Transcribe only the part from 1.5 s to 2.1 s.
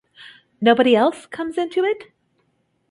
into it?